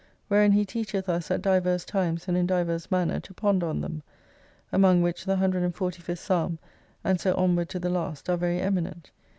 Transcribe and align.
Wherein 0.29 0.53
he 0.53 0.65
teacheth 0.65 1.07
us 1.09 1.29
at 1.29 1.43
divers 1.43 1.85
times 1.85 2.27
and 2.27 2.35
in 2.35 2.47
divers 2.47 2.89
manner 2.89 3.19
to 3.19 3.35
ponder 3.35 3.67
on 3.67 3.81
them. 3.81 4.01
Among 4.71 5.03
which 5.03 5.25
the 5.25 5.35
145th 5.35 6.17
psalm 6.17 6.57
(and 7.03 7.19
so 7.19 7.35
onward 7.35 7.69
to 7.69 7.77
the 7.77 7.91
last) 7.91 8.27
are 8.27 8.35
very 8.37 8.59
eminent. 8.59 9.11